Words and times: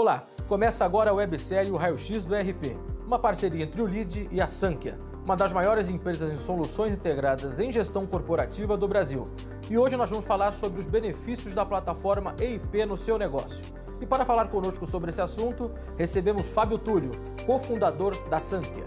Olá, 0.00 0.24
começa 0.46 0.84
agora 0.84 1.10
a 1.10 1.12
websérie 1.12 1.72
O 1.72 1.76
Raio 1.76 1.98
X 1.98 2.24
do 2.24 2.32
RP, 2.32 2.76
uma 3.04 3.18
parceria 3.18 3.64
entre 3.64 3.82
o 3.82 3.86
LID 3.88 4.28
e 4.30 4.40
a 4.40 4.46
Sankia, 4.46 4.96
uma 5.24 5.34
das 5.36 5.52
maiores 5.52 5.88
empresas 5.88 6.32
em 6.32 6.38
soluções 6.38 6.92
integradas 6.92 7.58
em 7.58 7.72
gestão 7.72 8.06
corporativa 8.06 8.76
do 8.76 8.86
Brasil. 8.86 9.24
E 9.68 9.76
hoje 9.76 9.96
nós 9.96 10.08
vamos 10.08 10.24
falar 10.24 10.52
sobre 10.52 10.78
os 10.78 10.86
benefícios 10.86 11.52
da 11.52 11.64
plataforma 11.64 12.32
EIP 12.38 12.86
no 12.86 12.96
seu 12.96 13.18
negócio. 13.18 13.60
E 14.00 14.06
para 14.06 14.24
falar 14.24 14.48
conosco 14.50 14.86
sobre 14.86 15.10
esse 15.10 15.20
assunto, 15.20 15.74
recebemos 15.98 16.46
Fábio 16.46 16.78
Túlio, 16.78 17.10
cofundador 17.44 18.16
da 18.28 18.38
Sankia. 18.38 18.86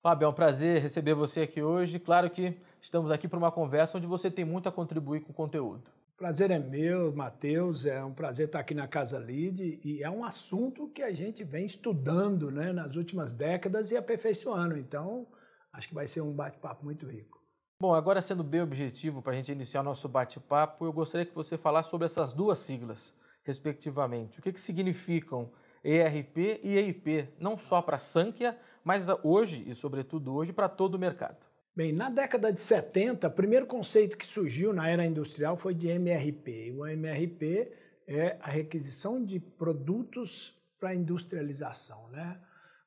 Fábio, 0.00 0.26
é 0.26 0.28
um 0.28 0.32
prazer 0.32 0.80
receber 0.80 1.14
você 1.14 1.40
aqui 1.40 1.60
hoje. 1.60 1.98
Claro 1.98 2.30
que 2.30 2.56
estamos 2.80 3.10
aqui 3.10 3.26
para 3.26 3.38
uma 3.40 3.50
conversa 3.50 3.98
onde 3.98 4.06
você 4.06 4.30
tem 4.30 4.44
muito 4.44 4.68
a 4.68 4.72
contribuir 4.72 5.22
com 5.22 5.32
o 5.32 5.34
conteúdo. 5.34 5.82
Prazer 6.20 6.50
é 6.50 6.58
meu, 6.58 7.16
Matheus. 7.16 7.86
É 7.86 8.04
um 8.04 8.12
prazer 8.12 8.44
estar 8.44 8.60
aqui 8.60 8.74
na 8.74 8.86
Casa 8.86 9.18
Lide 9.18 9.80
e 9.82 10.02
é 10.02 10.10
um 10.10 10.22
assunto 10.22 10.86
que 10.88 11.02
a 11.02 11.10
gente 11.10 11.42
vem 11.42 11.64
estudando 11.64 12.50
né, 12.50 12.74
nas 12.74 12.94
últimas 12.94 13.32
décadas 13.32 13.90
e 13.90 13.96
aperfeiçoando. 13.96 14.76
Então, 14.76 15.26
acho 15.72 15.88
que 15.88 15.94
vai 15.94 16.06
ser 16.06 16.20
um 16.20 16.30
bate-papo 16.30 16.84
muito 16.84 17.06
rico. 17.06 17.42
Bom, 17.80 17.94
agora 17.94 18.20
sendo 18.20 18.44
bem 18.44 18.60
objetivo 18.60 19.22
para 19.22 19.32
a 19.32 19.34
gente 19.34 19.50
iniciar 19.50 19.80
o 19.80 19.84
nosso 19.84 20.10
bate-papo, 20.10 20.84
eu 20.84 20.92
gostaria 20.92 21.24
que 21.24 21.34
você 21.34 21.56
falasse 21.56 21.88
sobre 21.88 22.04
essas 22.04 22.34
duas 22.34 22.58
siglas, 22.58 23.14
respectivamente. 23.42 24.40
O 24.40 24.42
que, 24.42 24.52
que 24.52 24.60
significam 24.60 25.50
ERP 25.82 26.60
e 26.62 26.76
EIP, 26.76 27.30
não 27.40 27.56
só 27.56 27.80
para 27.80 27.96
a 27.96 27.98
Sankia, 27.98 28.58
mas 28.84 29.06
hoje 29.22 29.64
e, 29.66 29.74
sobretudo, 29.74 30.34
hoje 30.34 30.52
para 30.52 30.68
todo 30.68 30.96
o 30.96 30.98
mercado? 30.98 31.49
Bem, 31.80 31.94
na 31.94 32.10
década 32.10 32.52
de 32.52 32.60
70, 32.60 33.26
o 33.26 33.30
primeiro 33.30 33.64
conceito 33.64 34.14
que 34.14 34.26
surgiu 34.26 34.70
na 34.70 34.86
era 34.86 35.02
industrial 35.02 35.56
foi 35.56 35.72
de 35.72 35.88
MRP. 35.88 36.74
O 36.76 36.86
MRP 36.86 37.72
é 38.06 38.36
a 38.42 38.50
requisição 38.50 39.24
de 39.24 39.40
produtos 39.40 40.54
para 40.78 40.94
industrialização, 40.94 42.06
né? 42.10 42.38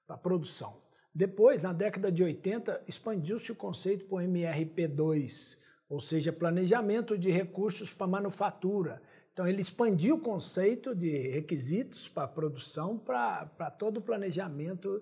para 0.06 0.16
produção. 0.16 0.80
Depois, 1.12 1.60
na 1.64 1.74
década 1.74 2.12
de 2.12 2.22
80, 2.22 2.84
expandiu-se 2.88 3.52
o 3.52 3.56
conceito 3.56 4.06
para 4.06 4.18
o 4.18 4.22
MRP2, 4.22 5.58
ou 5.90 6.00
seja, 6.00 6.32
planejamento 6.32 7.18
de 7.18 7.32
recursos 7.32 7.92
para 7.92 8.06
manufatura. 8.06 9.02
Então, 9.34 9.48
ele 9.48 9.64
expandiu 9.64 10.18
o 10.18 10.22
conceito 10.22 10.94
de 10.94 11.10
requisitos 11.30 12.08
para 12.08 12.28
produção 12.28 13.00
para 13.00 13.72
todo 13.72 13.98
o 13.98 14.04
planejamento 14.04 15.02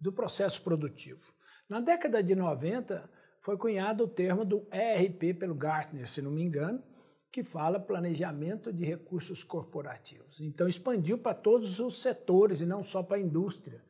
do 0.00 0.12
processo 0.12 0.62
produtivo. 0.62 1.34
Na 1.68 1.80
década 1.80 2.22
de 2.22 2.36
90, 2.36 3.10
foi 3.42 3.58
cunhado 3.58 4.04
o 4.04 4.08
termo 4.08 4.44
do 4.44 4.66
ERP 4.72 5.36
pelo 5.36 5.54
Gartner, 5.54 6.08
se 6.08 6.22
não 6.22 6.30
me 6.30 6.42
engano, 6.42 6.82
que 7.30 7.42
fala 7.42 7.80
planejamento 7.80 8.72
de 8.72 8.84
recursos 8.84 9.42
corporativos. 9.42 10.40
Então 10.40 10.68
expandiu 10.68 11.18
para 11.18 11.34
todos 11.34 11.80
os 11.80 12.00
setores 12.00 12.60
e 12.60 12.66
não 12.66 12.84
só 12.84 13.02
para 13.02 13.16
a 13.16 13.20
indústria. 13.20 13.82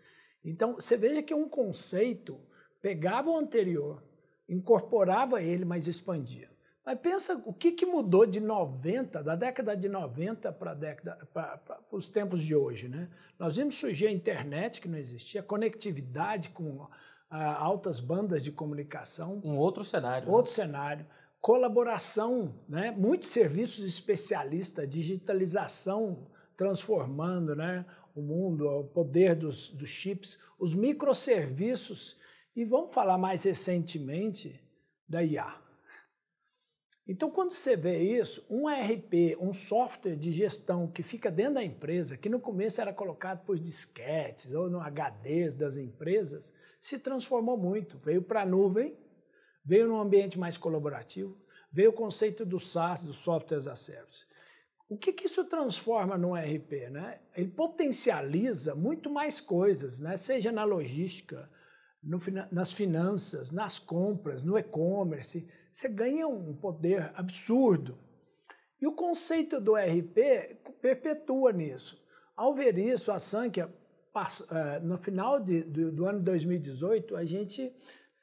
Então 0.42 0.76
você 0.76 0.96
veja 0.96 1.22
que 1.22 1.34
um 1.34 1.48
conceito 1.48 2.40
pegava 2.80 3.28
o 3.28 3.36
anterior, 3.36 4.02
incorporava 4.48 5.42
ele, 5.42 5.66
mas 5.66 5.86
expandia. 5.86 6.50
Mas 6.84 6.98
pensa 6.98 7.40
o 7.44 7.52
que, 7.52 7.72
que 7.72 7.86
mudou 7.86 8.26
de 8.26 8.40
90, 8.40 9.22
da 9.22 9.36
década 9.36 9.76
de 9.76 9.88
90 9.88 10.50
para, 10.52 11.78
os 11.92 12.10
tempos 12.10 12.42
de 12.42 12.56
hoje. 12.56 12.88
Né? 12.88 13.08
Nós 13.38 13.56
vimos 13.56 13.76
surgir 13.76 14.08
a 14.08 14.10
internet, 14.10 14.80
que 14.80 14.88
não 14.88 14.98
existia, 14.98 15.42
a 15.42 15.44
conectividade 15.44 16.48
com 16.48 16.88
altas 17.40 17.98
bandas 17.98 18.42
de 18.42 18.52
comunicação. 18.52 19.40
Um 19.42 19.56
outro 19.56 19.84
cenário. 19.84 20.28
Né? 20.28 20.32
Outro 20.32 20.50
né? 20.50 20.56
cenário. 20.56 21.06
Colaboração, 21.40 22.54
né? 22.68 22.90
muitos 22.90 23.30
serviços 23.30 23.84
especialistas, 23.84 24.88
digitalização 24.88 26.28
transformando 26.56 27.56
né? 27.56 27.84
o 28.14 28.20
mundo, 28.20 28.68
o 28.68 28.84
poder 28.84 29.34
dos, 29.34 29.70
dos 29.70 29.88
chips, 29.88 30.38
os 30.58 30.74
microserviços. 30.74 32.16
E 32.54 32.64
vamos 32.64 32.92
falar 32.92 33.16
mais 33.16 33.44
recentemente 33.44 34.60
da 35.08 35.24
IA. 35.24 35.61
Então, 37.06 37.30
quando 37.30 37.50
você 37.50 37.76
vê 37.76 37.98
isso, 37.98 38.44
um 38.48 38.70
ERP, 38.70 39.36
um 39.40 39.52
software 39.52 40.14
de 40.14 40.30
gestão 40.30 40.86
que 40.86 41.02
fica 41.02 41.32
dentro 41.32 41.54
da 41.54 41.64
empresa, 41.64 42.16
que 42.16 42.28
no 42.28 42.38
começo 42.38 42.80
era 42.80 42.92
colocado 42.92 43.44
por 43.44 43.58
disquetes 43.58 44.52
ou 44.52 44.70
no 44.70 44.78
HDs 44.78 45.56
das 45.56 45.76
empresas, 45.76 46.52
se 46.78 47.00
transformou 47.00 47.56
muito. 47.56 47.98
Veio 47.98 48.22
para 48.22 48.42
a 48.42 48.46
nuvem, 48.46 48.96
veio 49.64 49.88
num 49.88 50.00
ambiente 50.00 50.38
mais 50.38 50.56
colaborativo, 50.56 51.36
veio 51.72 51.90
o 51.90 51.94
conceito 51.94 52.46
do 52.46 52.60
SaaS, 52.60 53.02
do 53.02 53.12
Software 53.12 53.58
as 53.58 53.66
a 53.66 53.74
Service. 53.74 54.24
O 54.88 54.96
que, 54.96 55.12
que 55.12 55.26
isso 55.26 55.44
transforma 55.44 56.16
no 56.16 56.36
ERP? 56.36 56.88
Né? 56.90 57.18
Ele 57.34 57.48
potencializa 57.48 58.76
muito 58.76 59.10
mais 59.10 59.40
coisas, 59.40 59.98
né? 59.98 60.16
seja 60.16 60.52
na 60.52 60.62
logística, 60.62 61.50
no, 62.02 62.18
nas 62.50 62.72
finanças, 62.72 63.52
nas 63.52 63.78
compras, 63.78 64.42
no 64.42 64.58
e-commerce 64.58 65.48
você 65.70 65.88
ganha 65.88 66.26
um 66.26 66.54
poder 66.54 67.12
absurdo. 67.14 67.98
E 68.80 68.86
o 68.86 68.92
conceito 68.92 69.60
do 69.60 69.74
RP 69.74 70.58
perpetua 70.80 71.52
nisso. 71.52 72.02
Ao 72.36 72.54
ver 72.54 72.76
isso, 72.76 73.12
a 73.12 73.18
Sankia, 73.18 73.72
eh, 74.50 74.80
no 74.80 74.98
final 74.98 75.40
de, 75.40 75.62
do, 75.62 75.92
do 75.92 76.06
ano 76.06 76.20
2018, 76.20 77.16
a 77.16 77.24
gente 77.24 77.72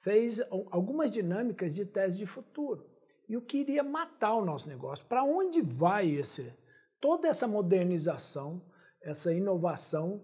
fez 0.04 0.42
algumas 0.70 1.12
dinâmicas 1.12 1.74
de 1.74 1.86
tese 1.86 2.18
de 2.18 2.26
futuro. 2.26 2.86
E 3.28 3.38
o 3.38 3.42
que 3.42 3.60
iria 3.60 3.84
matar 3.84 4.34
o 4.34 4.46
nosso 4.46 4.68
negócio. 4.68 5.06
Para 5.06 5.24
onde 5.24 5.62
vai 5.62 6.10
esse, 6.10 6.54
toda 7.00 7.28
essa 7.28 7.48
modernização, 7.48 8.62
essa 9.02 9.34
inovação 9.34 10.22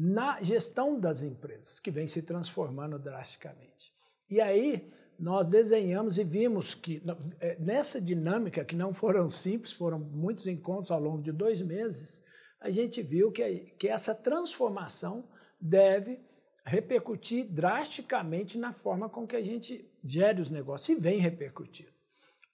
na 0.00 0.40
gestão 0.40 1.00
das 1.00 1.22
empresas, 1.22 1.80
que 1.80 1.90
vem 1.90 2.06
se 2.06 2.22
transformando 2.22 3.00
drasticamente. 3.00 3.92
E 4.30 4.40
aí 4.40 4.88
nós 5.18 5.48
desenhamos 5.48 6.18
e 6.18 6.22
vimos 6.22 6.72
que 6.72 7.02
é, 7.40 7.58
nessa 7.58 8.00
dinâmica, 8.00 8.64
que 8.64 8.76
não 8.76 8.94
foram 8.94 9.28
simples, 9.28 9.72
foram 9.72 9.98
muitos 9.98 10.46
encontros 10.46 10.92
ao 10.92 11.00
longo 11.00 11.20
de 11.20 11.32
dois 11.32 11.60
meses, 11.60 12.22
a 12.60 12.70
gente 12.70 13.02
viu 13.02 13.32
que, 13.32 13.72
que 13.76 13.88
essa 13.88 14.14
transformação 14.14 15.28
deve 15.60 16.20
repercutir 16.64 17.46
drasticamente 17.46 18.56
na 18.56 18.72
forma 18.72 19.08
com 19.08 19.26
que 19.26 19.34
a 19.34 19.42
gente 19.42 19.90
gere 20.04 20.40
os 20.40 20.48
negócios 20.48 20.96
e 20.96 21.00
vem 21.00 21.18
repercutindo. 21.18 21.90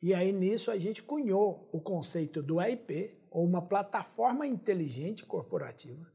E 0.01 0.15
aí 0.15 0.33
nisso 0.33 0.71
a 0.71 0.79
gente 0.79 1.03
cunhou 1.03 1.69
o 1.71 1.79
conceito 1.79 2.43
do 2.43 2.59
EIP, 2.59 3.19
ou 3.31 3.45
uma 3.45 3.61
plataforma 3.61 4.47
inteligente 4.47 5.27
corporativa, 5.27 6.11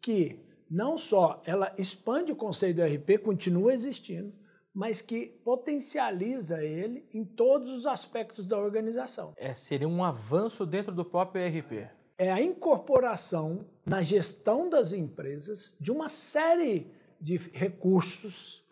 que 0.00 0.50
não 0.72 0.96
só 0.96 1.42
ela 1.44 1.70
expande 1.76 2.32
o 2.32 2.36
conceito 2.36 2.76
do 2.76 2.82
ERP, 2.82 3.18
continua 3.22 3.74
existindo, 3.74 4.32
mas 4.74 5.02
que 5.02 5.26
potencializa 5.44 6.64
ele 6.64 7.06
em 7.12 7.26
todos 7.26 7.68
os 7.68 7.84
aspectos 7.84 8.46
da 8.46 8.58
organização. 8.58 9.34
É, 9.36 9.52
seria 9.52 9.86
um 9.86 10.02
avanço 10.02 10.64
dentro 10.64 10.94
do 10.94 11.04
próprio 11.04 11.42
ERP. 11.42 11.90
É 12.16 12.32
a 12.32 12.40
incorporação 12.40 13.66
na 13.84 14.00
gestão 14.00 14.70
das 14.70 14.92
empresas 14.92 15.76
de 15.78 15.90
uma 15.90 16.08
série 16.08 16.90
de 17.20 17.36
recursos 17.52 18.64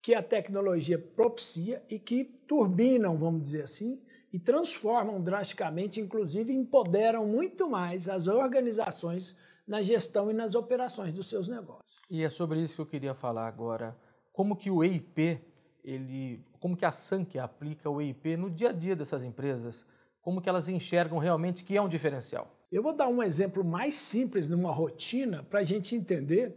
que 0.00 0.14
a 0.14 0.22
tecnologia 0.22 0.98
propicia 1.00 1.82
e 1.90 1.98
que 1.98 2.24
turbinam, 2.46 3.18
vamos 3.18 3.42
dizer 3.42 3.62
assim, 3.62 4.00
e 4.32 4.38
transformam 4.38 5.20
drasticamente, 5.20 6.00
inclusive 6.00 6.52
empoderam 6.52 7.26
muito 7.26 7.68
mais 7.68 8.08
as 8.08 8.28
organizações 8.28 9.34
na 9.70 9.82
gestão 9.82 10.28
e 10.28 10.34
nas 10.34 10.56
operações 10.56 11.12
dos 11.12 11.28
seus 11.28 11.46
negócios. 11.46 11.94
E 12.10 12.24
é 12.24 12.28
sobre 12.28 12.60
isso 12.60 12.74
que 12.74 12.80
eu 12.80 12.86
queria 12.86 13.14
falar 13.14 13.46
agora 13.46 13.96
como 14.32 14.56
que 14.56 14.68
o 14.68 14.82
EIP, 14.82 15.40
ele, 15.84 16.44
como 16.58 16.76
que 16.76 16.84
a 16.84 16.90
SANC 16.90 17.36
aplica 17.38 17.88
o 17.88 18.02
EIP 18.02 18.36
no 18.36 18.50
dia 18.50 18.70
a 18.70 18.72
dia 18.72 18.96
dessas 18.96 19.22
empresas, 19.22 19.86
como 20.20 20.42
que 20.42 20.48
elas 20.48 20.68
enxergam 20.68 21.18
realmente 21.18 21.64
que 21.64 21.76
é 21.76 21.80
um 21.80 21.88
diferencial. 21.88 22.52
Eu 22.72 22.82
vou 22.82 22.92
dar 22.92 23.06
um 23.06 23.22
exemplo 23.22 23.64
mais 23.64 23.94
simples 23.94 24.48
numa 24.48 24.72
rotina 24.72 25.44
para 25.44 25.60
a 25.60 25.64
gente 25.64 25.94
entender 25.94 26.52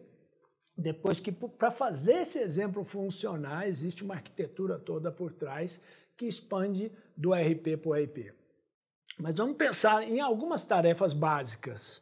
depois 0.75 1.19
que 1.19 1.31
para 1.31 1.69
fazer 1.69 2.21
esse 2.21 2.39
exemplo 2.39 2.83
funcionar 2.83 3.67
existe 3.67 4.03
uma 4.03 4.15
arquitetura 4.15 4.79
toda 4.79 5.11
por 5.11 5.31
trás 5.31 5.79
que 6.17 6.25
expande 6.25 6.91
do 7.15 7.31
RP 7.31 7.77
para 7.79 7.89
o 7.89 7.95
EIP. 7.95 8.33
Mas 9.19 9.35
vamos 9.35 9.55
pensar 9.55 10.01
em 10.01 10.19
algumas 10.19 10.65
tarefas 10.65 11.13
básicas 11.13 12.01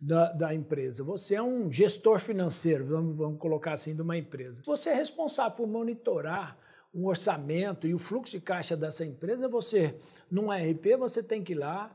da, 0.00 0.32
da, 0.32 0.54
empresa. 0.54 1.04
Você 1.04 1.34
é 1.34 1.42
um 1.42 1.70
gestor 1.70 2.20
financeiro, 2.20 2.86
vamos, 2.86 3.16
vamos 3.16 3.38
colocar 3.38 3.72
assim, 3.72 3.94
de 3.94 4.00
uma 4.00 4.16
empresa. 4.16 4.62
Você 4.64 4.90
é 4.90 4.94
responsável 4.94 5.56
por 5.56 5.66
monitorar 5.66 6.56
um 6.92 7.06
orçamento 7.06 7.86
e 7.86 7.94
o 7.94 7.98
fluxo 7.98 8.32
de 8.32 8.40
caixa 8.40 8.76
dessa 8.76 9.04
empresa. 9.04 9.48
Você, 9.48 9.94
num 10.30 10.50
RP, 10.50 10.96
você 10.98 11.22
tem 11.22 11.44
que 11.44 11.52
ir 11.52 11.56
lá, 11.56 11.94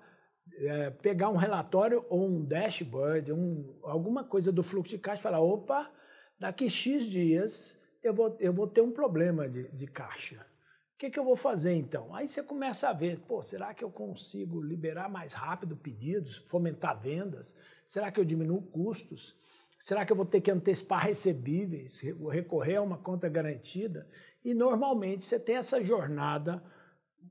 é, 0.58 0.92
pegar 0.92 1.30
um 1.30 1.36
relatório 1.36 2.06
ou 2.08 2.28
um 2.28 2.46
dashboard, 2.46 3.32
um, 3.34 3.76
alguma 3.84 4.24
coisa 4.24 4.52
do 4.52 4.62
fluxo 4.62 4.96
de 4.96 5.02
caixa 5.02 5.20
e 5.20 5.24
falar: 5.24 5.42
opa, 5.42 5.92
daqui 6.40 6.70
X 6.70 7.06
dias 7.06 7.78
eu 8.04 8.14
vou, 8.14 8.38
eu 8.40 8.54
vou 8.54 8.68
ter 8.68 8.82
um 8.82 8.92
problema 8.92 9.50
de, 9.50 9.68
de 9.70 9.88
caixa. 9.88 10.46
O 10.96 10.98
que, 10.98 11.10
que 11.10 11.20
eu 11.20 11.26
vou 11.26 11.36
fazer 11.36 11.74
então? 11.74 12.16
Aí 12.16 12.26
você 12.26 12.42
começa 12.42 12.88
a 12.88 12.94
ver, 12.94 13.20
pô, 13.20 13.44
será 13.44 13.74
que 13.74 13.84
eu 13.84 13.92
consigo 13.92 14.62
liberar 14.62 15.10
mais 15.10 15.34
rápido 15.34 15.76
pedidos, 15.76 16.38
fomentar 16.48 16.98
vendas? 16.98 17.54
Será 17.86 18.10
que 18.10 18.18
eu 18.18 18.24
diminuo 18.24 18.62
custos? 18.62 19.36
Será 19.78 20.06
que 20.06 20.14
eu 20.14 20.16
vou 20.16 20.26
ter 20.26 20.40
que 20.40 20.50
antecipar 20.50 21.04
recebíveis, 21.04 22.00
recorrer 22.32 22.78
a 22.78 22.82
uma 22.82 22.98
conta 22.98 23.28
garantida? 23.28 24.08
E 24.42 24.54
normalmente 24.54 25.26
você 25.26 25.38
tem 25.38 25.58
essa 25.58 25.84
jornada 25.84 26.64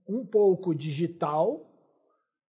um 0.07 0.27
pouco 0.27 0.75
digital 0.75 1.67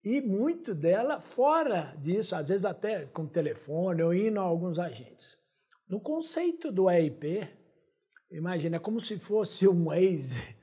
e 0.03 0.19
muito 0.19 0.75
dela 0.75 1.21
fora 1.21 1.95
disso, 1.97 2.35
às 2.35 2.50
vezes 2.50 2.65
até 2.65 3.06
com 3.06 3.25
telefone 3.25 4.03
ou 4.03 4.13
indo 4.13 4.41
a 4.41 4.44
alguns 4.44 4.77
agentes. 4.77 5.38
No 5.88 6.01
conceito 6.01 6.73
do 6.73 6.89
EIP, 6.89 7.47
imagina, 8.29 8.75
é 8.75 8.79
como 8.79 9.00
se 9.00 9.17
fosse 9.17 9.65
um 9.65 9.85
Waze 9.85 10.55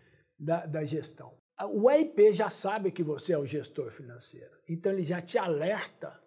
da, 0.42 0.66
da 0.66 0.84
gestão. 0.84 1.32
O 1.70 1.88
EIP 1.88 2.32
já 2.32 2.50
sabe 2.50 2.90
que 2.90 3.02
você 3.02 3.32
é 3.32 3.38
o 3.38 3.46
gestor 3.46 3.90
financeiro, 3.92 4.58
então 4.68 4.90
ele 4.90 5.04
já 5.04 5.20
te 5.20 5.38
alerta 5.38 6.20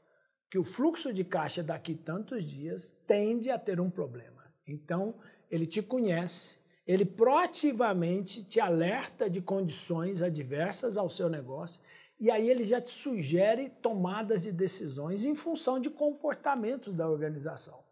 que 0.50 0.58
o 0.58 0.64
fluxo 0.64 1.12
de 1.12 1.26
caixa 1.26 1.62
daqui 1.62 1.94
tantos 1.94 2.46
dias 2.46 2.92
tende 3.06 3.52
a 3.52 3.60
ter 3.60 3.82
um 3.82 3.90
problema. 3.90 4.46
Então, 4.66 5.16
ele 5.52 5.68
te 5.68 5.82
conhece, 5.82 6.60
ele 6.88 7.04
proativamente 7.04 8.44
te 8.44 8.60
alerta 8.60 9.30
de 9.30 9.42
condições 9.42 10.22
adversas 10.22 10.96
ao 10.96 11.10
seu 11.10 11.28
negócio 11.28 11.82
e 12.18 12.32
aí 12.32 12.50
ele 12.50 12.64
já 12.64 12.80
te 12.80 12.92
sugere 12.92 13.70
tomadas 13.82 14.44
de 14.44 14.54
decisões 14.54 15.26
em 15.26 15.36
função 15.36 15.80
de 15.80 15.90
comportamentos 15.90 16.94
da 16.94 17.10
organização. 17.10 17.85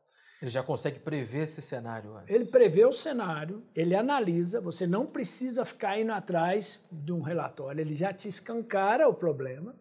Ele 0.44 0.50
já 0.50 0.62
consegue 0.62 1.00
prever 1.00 1.44
esse 1.44 1.62
cenário 1.62 2.18
antes. 2.18 2.36
Ele 2.36 2.44
prevê 2.44 2.84
o 2.84 2.92
cenário, 2.92 3.63
ele 3.74 3.95
analisa, 3.95 4.60
você 4.60 4.86
não 4.86 5.06
precisa 5.06 5.63
ficar 5.63 5.98
indo 5.98 6.12
atrás 6.12 6.81
de 6.92 7.13
um 7.13 7.22
relatório, 7.22 7.80
ele 7.80 7.95
já 7.95 8.12
te 8.12 8.28
escancara 8.28 9.07
o 9.07 9.13
problema 9.13 9.74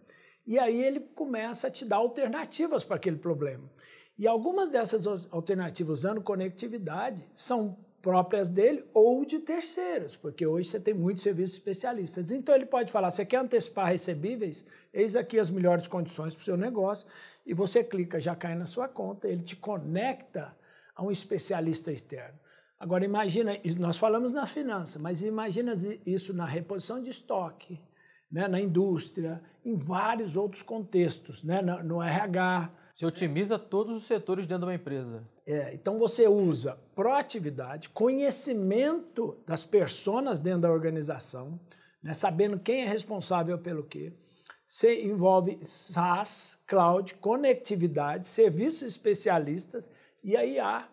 e 0.47 0.61
aí 0.61 0.81
ele 0.81 1.01
começa 1.01 1.67
a 1.67 1.71
te 1.71 1.85
dar 1.85 1.97
alternativas 1.97 2.85
para 2.85 2.95
aquele 2.95 3.17
problema. 3.17 3.69
E 4.17 4.29
algumas 4.29 4.71
dessas 4.71 5.05
alternativas 5.33 5.99
usando 5.99 6.23
conectividade 6.23 7.25
são 7.35 7.77
próprias 8.03 8.51
dele 8.51 8.85
ou 8.93 9.25
de 9.25 9.39
terceiros, 9.39 10.17
porque 10.17 10.45
hoje 10.45 10.69
você 10.69 10.81
tem 10.81 10.93
muitos 10.93 11.23
serviços 11.23 11.57
especialistas. 11.57 12.33
Então 12.33 12.55
ele 12.55 12.67
pode 12.67 12.93
falar: 12.93 13.11
você 13.11 13.25
quer 13.25 13.39
antecipar 13.39 13.87
recebíveis? 13.87 14.67
Eis 14.93 15.15
aqui 15.15 15.39
as 15.39 15.51
melhores 15.51 15.87
condições 15.87 16.35
para 16.35 16.43
o 16.43 16.45
seu 16.45 16.57
negócio. 16.57 17.07
E 17.47 17.55
você 17.55 17.83
clica, 17.83 18.21
já 18.21 18.35
cai 18.35 18.55
na 18.55 18.67
sua 18.67 18.89
conta, 18.89 19.29
ele 19.29 19.43
te 19.43 19.57
conecta 19.57 20.55
a 20.95 21.05
um 21.05 21.11
especialista 21.11 21.91
externo. 21.91 22.39
Agora 22.79 23.05
imagina, 23.05 23.53
nós 23.79 23.97
falamos 23.97 24.33
na 24.33 24.45
finança, 24.45 24.99
mas 24.99 25.23
imagina 25.23 25.73
isso 26.05 26.35
na 26.35 26.45
reposição 26.45 27.01
de 27.01 27.11
estoque, 27.11 27.81
né, 28.31 28.49
na 28.49 28.61
indústria, 28.61 29.41
em 29.65 29.77
vários 29.77 30.35
outros 30.35 30.63
contextos, 30.63 31.45
né, 31.45 31.63
no, 31.63 32.03
RH. 32.03 32.73
Você 32.93 33.07
otimiza 33.07 33.57
todos 33.57 33.95
os 33.95 34.03
setores 34.05 34.49
dentro 34.49 34.63
de 34.63 34.67
uma 34.67 34.75
empresa. 34.75 35.23
É, 35.47 35.75
então 35.75 35.99
você 35.99 36.29
usa 36.29 36.79
proatividade, 36.95 37.89
conhecimento 37.89 39.43
das 39.47 39.65
pessoas 39.65 40.39
dentro 40.39 40.63
da 40.63 40.71
organização, 40.71 41.59
né, 42.03 42.15
sabendo 42.15 42.59
quem 42.59 42.83
é 42.83 42.87
responsável 42.87 43.59
pelo 43.59 43.85
quê. 43.85 44.13
Você 44.67 45.05
envolve 45.05 45.59
SaaS, 45.67 46.59
cloud, 46.67 47.15
conectividade, 47.17 48.27
serviços 48.27 48.83
especialistas 48.83 49.91
e 50.25 50.37
a 50.37 50.45
IA 50.45 50.89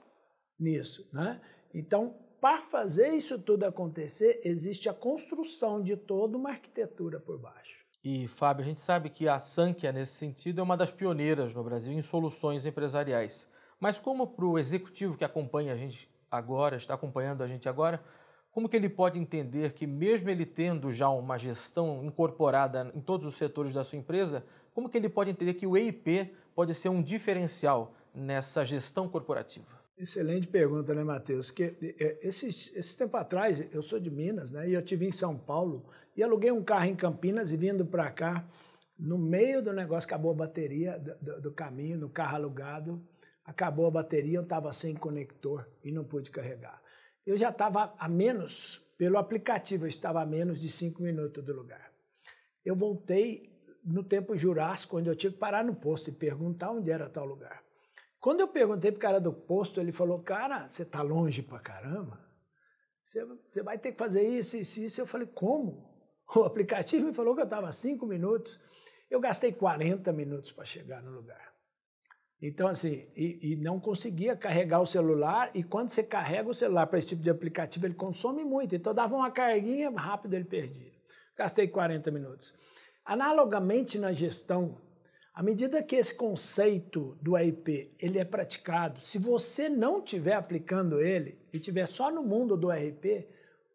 nisso. 0.59 1.07
Né? 1.13 1.39
Então, 1.73 2.15
para 2.41 2.57
fazer 2.57 3.09
isso 3.09 3.39
tudo 3.39 3.63
acontecer, 3.65 4.41
existe 4.43 4.89
a 4.89 4.93
construção 4.93 5.81
de 5.81 5.95
toda 5.95 6.37
uma 6.37 6.49
arquitetura 6.49 7.19
por 7.19 7.37
baixo. 7.37 7.79
E, 8.03 8.27
Fábio, 8.27 8.63
a 8.63 8.67
gente 8.67 8.79
sabe 8.79 9.09
que 9.09 9.27
a 9.27 9.39
Sankia, 9.39 9.91
nesse 9.91 10.13
sentido, 10.13 10.59
é 10.59 10.63
uma 10.63 10.77
das 10.77 10.89
pioneiras 10.89 11.53
no 11.53 11.63
Brasil 11.63 11.93
em 11.93 12.01
soluções 12.01 12.65
empresariais. 12.65 13.47
Mas 13.79 13.99
como 13.99 14.27
para 14.27 14.45
o 14.45 14.59
executivo 14.59 15.17
que 15.17 15.23
acompanha 15.23 15.73
a 15.73 15.77
gente 15.77 16.09
agora, 16.29 16.75
está 16.75 16.93
acompanhando 16.93 17.41
a 17.41 17.47
gente 17.47 17.69
agora, 17.69 18.03
como 18.51 18.67
que 18.67 18.75
ele 18.75 18.89
pode 18.89 19.17
entender 19.17 19.73
que 19.73 19.87
mesmo 19.87 20.29
ele 20.29 20.45
tendo 20.45 20.91
já 20.91 21.09
uma 21.09 21.37
gestão 21.37 22.03
incorporada 22.03 22.91
em 22.93 22.99
todos 22.99 23.25
os 23.25 23.35
setores 23.35 23.73
da 23.73 23.83
sua 23.83 23.97
empresa, 23.97 24.43
como 24.73 24.89
que 24.89 24.97
ele 24.97 25.09
pode 25.09 25.29
entender 25.29 25.53
que 25.53 25.65
o 25.65 25.77
EIP 25.77 26.33
pode 26.53 26.73
ser 26.73 26.89
um 26.89 27.01
diferencial 27.01 27.93
nessa 28.13 28.65
gestão 28.65 29.07
corporativa? 29.07 29.79
Excelente 29.97 30.47
pergunta, 30.47 30.93
né, 30.93 31.03
Matheus? 31.03 31.51
Que 31.51 31.75
é, 31.99 32.19
esses, 32.21 32.75
esse 32.75 32.97
tempo 32.97 33.17
atrás, 33.17 33.65
eu 33.73 33.83
sou 33.83 33.99
de 33.99 34.09
Minas, 34.09 34.51
né? 34.51 34.67
E 34.67 34.73
eu 34.73 34.81
tive 34.81 35.05
em 35.05 35.11
São 35.11 35.37
Paulo 35.37 35.85
e 36.15 36.23
aluguei 36.23 36.51
um 36.51 36.63
carro 36.63 36.85
em 36.85 36.95
Campinas 36.95 37.51
e 37.51 37.57
vindo 37.57 37.85
para 37.85 38.09
cá, 38.09 38.47
no 38.97 39.17
meio 39.17 39.61
do 39.61 39.71
negócio 39.71 40.07
acabou 40.07 40.31
a 40.31 40.35
bateria 40.35 40.97
do, 40.97 41.15
do, 41.21 41.41
do 41.41 41.51
caminho, 41.51 41.97
no 41.97 42.09
carro 42.09 42.35
alugado 42.35 43.01
acabou 43.49 43.87
a 43.87 43.91
bateria, 43.91 44.37
eu 44.37 44.43
estava 44.43 44.71
sem 44.71 44.95
conector 44.95 45.67
e 45.83 45.91
não 45.91 46.05
pude 46.05 46.29
carregar. 46.29 46.79
Eu 47.25 47.35
já 47.35 47.49
estava 47.49 47.95
a 47.97 48.07
menos, 48.07 48.77
pelo 48.95 49.17
aplicativo, 49.17 49.85
eu 49.85 49.89
estava 49.89 50.21
a 50.21 50.25
menos 50.25 50.61
de 50.61 50.69
cinco 50.69 51.01
minutos 51.01 51.43
do 51.43 51.53
lugar. 51.53 51.91
Eu 52.63 52.75
voltei 52.75 53.49
no 53.83 54.03
tempo 54.03 54.35
jurássico, 54.35 54.99
onde 54.99 55.09
eu 55.09 55.15
tinha 55.15 55.31
que 55.31 55.39
parar 55.39 55.63
no 55.63 55.75
posto 55.75 56.09
e 56.09 56.13
perguntar 56.13 56.71
onde 56.71 56.91
era 56.91 57.09
tal 57.09 57.25
lugar. 57.25 57.63
Quando 58.19 58.41
eu 58.41 58.47
perguntei 58.47 58.91
para 58.91 58.97
o 58.97 59.01
cara 59.01 59.19
do 59.19 59.33
posto, 59.33 59.79
ele 59.79 59.91
falou: 59.91 60.21
Cara, 60.21 60.69
você 60.69 60.83
está 60.83 61.01
longe 61.01 61.41
para 61.41 61.59
caramba? 61.59 62.19
Você, 63.03 63.63
vai 63.63 63.79
ter 63.79 63.93
que 63.93 63.97
fazer 63.97 64.21
isso, 64.21 64.57
isso, 64.57 64.81
isso. 64.81 65.01
Eu 65.01 65.07
falei: 65.07 65.27
Como? 65.27 65.89
O 66.35 66.43
aplicativo 66.43 67.07
me 67.07 67.13
falou 67.13 67.33
que 67.33 67.41
eu 67.41 67.45
estava 67.45 67.71
cinco 67.71 68.05
minutos. 68.05 68.59
Eu 69.09 69.19
gastei 69.19 69.51
40 69.51 70.13
minutos 70.13 70.51
para 70.51 70.63
chegar 70.63 71.01
no 71.01 71.09
lugar. 71.09 71.48
Então, 72.41 72.67
assim, 72.67 73.05
e, 73.15 73.51
e, 73.51 73.55
não 73.57 73.79
conseguia 73.79 74.35
carregar 74.35 74.79
o 74.79 74.87
celular, 74.87 75.51
e 75.53 75.61
quando 75.61 75.89
você 75.89 76.01
carrega 76.01 76.49
o 76.49 76.53
celular 76.53 76.87
para 76.87 76.97
esse 76.97 77.09
tipo 77.09 77.21
de 77.21 77.29
aplicativo, 77.29 77.85
ele 77.85 77.95
consome 77.95 78.45
muito. 78.45 78.73
Então, 78.73 78.93
dava 78.93 79.13
uma 79.13 79.29
carguinha, 79.29 79.89
rápido 79.89 80.35
ele 80.35 80.45
perdia. 80.45 80.93
Gastei 81.37 81.67
40 81.67 82.09
minutos. 82.11 82.53
Analogamente 83.05 83.99
na 83.99 84.13
gestão, 84.13 84.77
à 85.33 85.43
medida 85.43 85.83
que 85.83 85.95
esse 85.95 86.15
conceito 86.15 87.17
do 87.21 87.35
AIP 87.35 87.95
ele 87.99 88.19
é 88.19 88.25
praticado, 88.25 89.01
se 89.01 89.17
você 89.17 89.67
não 89.67 89.99
estiver 89.99 90.33
aplicando 90.33 91.01
ele 91.01 91.39
e 91.51 91.57
estiver 91.57 91.87
só 91.87 92.09
no 92.11 92.23
mundo 92.23 92.55
do 92.55 92.69
RP, 92.69 93.27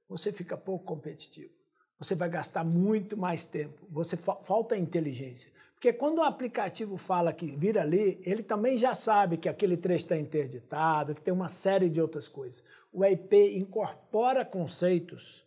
você 0.09 0.33
fica 0.33 0.57
pouco 0.57 0.85
competitivo. 0.85 1.54
Você 1.99 2.15
vai 2.15 2.29
gastar 2.29 2.65
muito 2.65 3.17
mais 3.17 3.47
tempo. 3.47 3.87
Você 3.91 4.17
falta 4.17 4.77
inteligência. 4.77 5.51
Porque 5.75 5.93
quando 5.93 6.19
o 6.19 6.23
aplicativo 6.23 6.97
fala 6.97 7.33
que 7.33 7.55
vira 7.57 7.83
ali, 7.83 8.19
ele 8.25 8.43
também 8.43 8.79
já 8.79 8.95
sabe 8.95 9.37
que 9.37 9.49
aquele 9.49 9.77
trecho 9.77 10.05
está 10.05 10.17
interditado, 10.17 11.15
que 11.15 11.21
tem 11.21 11.35
uma 11.35 11.49
série 11.49 11.91
de 11.91 12.01
outras 12.01 12.27
coisas. 12.27 12.65
O 12.93 13.05
EIP 13.05 13.59
incorpora 13.59 14.45
conceitos 14.45 15.45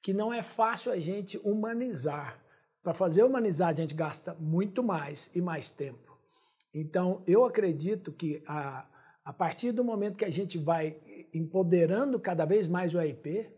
que 0.00 0.14
não 0.14 0.32
é 0.32 0.42
fácil 0.42 0.92
a 0.92 0.98
gente 0.98 1.36
humanizar. 1.44 2.40
Para 2.82 2.94
fazer 2.94 3.24
humanizar, 3.24 3.68
a 3.68 3.74
gente 3.74 3.94
gasta 3.94 4.34
muito 4.38 4.82
mais 4.82 5.28
e 5.34 5.40
mais 5.40 5.70
tempo. 5.70 6.16
Então, 6.72 7.22
eu 7.26 7.44
acredito 7.44 8.12
que 8.12 8.42
a, 8.46 8.86
a 9.24 9.32
partir 9.32 9.72
do 9.72 9.84
momento 9.84 10.16
que 10.16 10.24
a 10.24 10.30
gente 10.30 10.56
vai 10.56 10.96
empoderando 11.34 12.20
cada 12.20 12.44
vez 12.44 12.68
mais 12.68 12.94
o 12.94 13.00
EIP, 13.00 13.50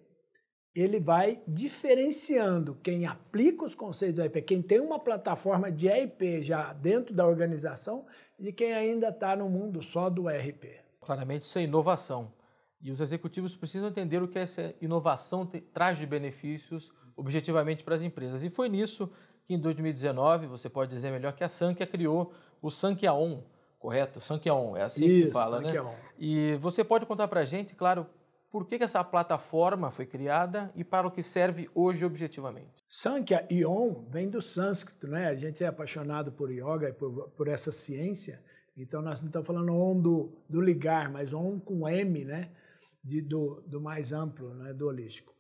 ele 0.81 1.01
vai 1.01 1.43
diferenciando 1.47 2.77
quem 2.83 3.07
aplica 3.07 3.65
os 3.65 3.75
conceitos 3.75 4.17
do 4.17 4.23
EIP, 4.23 4.43
quem 4.43 4.63
tem 4.63 4.81
uma 4.81 4.99
plataforma 4.99 5.73
de 5.73 5.89
EIP 5.89 6.43
já 6.43 6.73
dentro 6.73 7.15
da 7.15 7.27
organização, 7.27 8.07
de 8.39 8.53
quem 8.53 8.73
ainda 8.73 9.09
está 9.09 9.35
no 9.35 9.49
mundo 9.49 9.83
só 9.83 10.09
do 10.09 10.29
ERP. 10.31 10.81
Claramente 11.01 11.43
isso 11.43 11.59
é 11.59 11.63
inovação. 11.63 12.33
E 12.81 12.93
os 12.93 13.01
executivos 13.01 13.57
precisam 13.57 13.89
entender 13.89 14.23
o 14.23 14.29
que 14.29 14.39
essa 14.39 14.75
inovação 14.81 15.45
traz 15.73 15.99
de 15.99 16.07
benefícios 16.07 16.93
objetivamente 17.17 17.83
para 17.83 17.97
as 17.97 18.03
empresas. 18.03 18.45
E 18.45 18.49
foi 18.49 18.69
nisso 18.69 19.11
que 19.45 19.55
em 19.55 19.59
2019, 19.59 20.47
você 20.47 20.69
pode 20.69 20.95
dizer 20.95 21.11
melhor, 21.11 21.33
que 21.33 21.43
a 21.43 21.49
Sankia 21.49 21.87
criou 21.87 22.33
o 22.63 22.71
Sankia 22.71 23.13
On, 23.13 23.43
correto? 23.79 24.21
Sankia 24.21 24.55
On, 24.55 24.77
é 24.77 24.83
assim 24.83 25.05
Isso, 25.05 25.29
que 25.29 25.33
fala, 25.33 25.57
Sankia 25.57 25.83
né? 25.83 25.89
On. 25.89 25.95
E 26.19 26.57
você 26.61 26.85
pode 26.85 27.07
contar 27.07 27.27
para 27.27 27.41
a 27.41 27.45
gente, 27.45 27.75
claro, 27.75 28.07
por 28.51 28.67
que, 28.67 28.79
que 28.79 28.85
essa 28.85 29.05
plataforma 29.05 29.91
foi 29.91 30.07
criada 30.07 30.73
e 30.75 30.83
para 30.83 31.07
o 31.07 31.11
que 31.11 31.23
serve 31.23 31.69
hoje 31.75 32.05
objetivamente? 32.05 32.85
Sankhya, 32.89 33.47
Ion, 33.51 34.05
vem 34.09 34.29
do 34.29 34.41
sânscrito, 34.41 35.07
né? 35.07 35.29
A 35.29 35.35
gente 35.35 35.63
é 35.63 35.67
apaixonado 35.67 36.33
por 36.33 36.51
yoga 36.51 36.89
e 36.89 36.93
por, 36.93 37.29
por 37.31 37.49
essa 37.49 37.71
ciência, 37.71 38.43
então 38.77 39.03
nós 39.03 39.21
não 39.21 39.27
estamos 39.27 39.47
falando 39.47 39.75
on 39.75 40.01
do, 40.01 40.33
do 40.49 40.61
ligar, 40.61 41.11
mas 41.11 41.33
on 41.33 41.61
com 41.61 41.89
M, 41.89 42.25
né? 42.25 42.51
De, 43.05 43.21
do, 43.21 43.63
do 43.67 43.81
mais 43.81 44.13
amplo, 44.13 44.55
né? 44.55 44.73
do 44.73 44.87
holístico. 44.87 45.35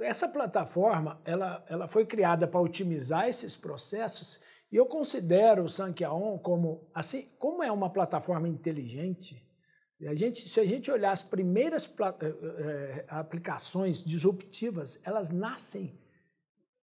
Essa 0.00 0.28
plataforma 0.28 1.20
ela, 1.24 1.64
ela 1.68 1.86
foi 1.86 2.04
criada 2.04 2.48
para 2.48 2.60
otimizar 2.60 3.28
esses 3.28 3.54
processos 3.54 4.40
e 4.72 4.76
eu 4.76 4.86
considero 4.86 5.64
o 5.64 5.68
Sankhya 5.68 6.10
On 6.10 6.38
como, 6.38 6.88
assim, 6.94 7.28
como 7.38 7.62
é 7.62 7.70
uma 7.70 7.90
plataforma 7.90 8.48
inteligente, 8.48 9.46
a 10.08 10.14
gente, 10.14 10.48
se 10.48 10.58
a 10.58 10.64
gente 10.64 10.90
olhar 10.90 11.12
as 11.12 11.22
primeiras 11.22 11.90
é, 12.58 13.04
aplicações 13.08 14.02
disruptivas, 14.02 15.00
elas 15.04 15.30
nascem 15.30 15.98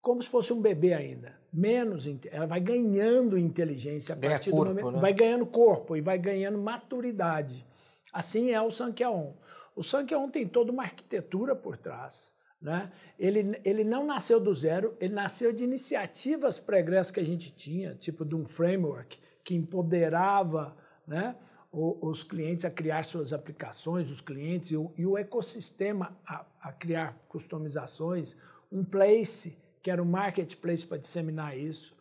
como 0.02 0.24
se 0.24 0.30
fosse 0.30 0.54
um 0.54 0.62
bebê 0.62 0.94
ainda. 0.94 1.38
Menos, 1.52 2.08
ela 2.32 2.46
vai 2.46 2.60
ganhando 2.60 3.38
inteligência 3.38 4.14
a 4.14 4.18
Ganha 4.18 4.34
partir 4.34 4.52
corpo, 4.52 4.66
do 4.66 4.70
momento, 4.70 4.96
né? 4.96 5.02
vai 5.02 5.14
ganhando 5.14 5.46
corpo 5.46 5.98
e 5.98 6.02
vai 6.02 6.18
ganhando 6.18 6.58
maturidade. 6.58 7.66
Assim 8.14 8.52
é 8.52 8.62
o 8.62 8.72
Sankeon. 8.72 9.36
O 9.76 9.84
Sankeon 9.84 10.30
tem 10.30 10.48
toda 10.48 10.72
uma 10.72 10.84
arquitetura 10.84 11.56
por 11.56 11.78
trás. 11.78 12.32
Né? 12.62 12.92
Ele, 13.18 13.60
ele 13.64 13.84
não 13.84 14.06
nasceu 14.06 14.40
do 14.40 14.54
zero, 14.54 14.96
ele 15.00 15.14
nasceu 15.14 15.52
de 15.54 15.64
iniciativas 15.64 16.60
pregressas 16.60 17.12
que 17.12 17.20
a 17.20 17.26
gente 17.26 17.52
tinha, 17.54 17.96
tipo 17.96 18.26
de 18.26 18.36
um 18.36 18.46
framework 18.46 19.18
que 19.44 19.56
empoderava 19.56 20.76
né, 21.08 21.36
os 21.72 22.24
clientes 22.24 22.66
a 22.66 22.72
criar 22.72 23.04
suas 23.04 23.32
aplicações, 23.32 24.10
os 24.10 24.22
clientes 24.22 24.72
e 24.72 24.78
o, 24.78 24.92
e 24.98 25.06
o 25.06 25.18
ecossistema 25.18 26.18
a, 26.26 26.46
a 26.62 26.72
criar 26.72 27.18
customizações, 27.28 28.36
um 28.72 28.84
place 28.84 29.58
que 29.82 29.92
era 29.92 30.02
um 30.02 30.06
marketplace 30.06 30.86
para 30.86 30.98
disseminar 30.98 31.58
isso, 31.58 31.96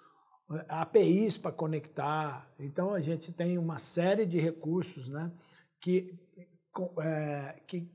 APIs 0.69 1.37
para 1.37 1.53
conectar. 1.53 2.51
Então 2.59 2.95
a 2.95 3.01
gente 3.01 3.31
tem 3.31 3.59
uma 3.59 3.79
série 3.79 4.25
de 4.25 4.41
recursos 4.41 5.07
né, 5.07 5.31
que, 5.81 6.19
é, 7.01 7.61
que 7.67 7.91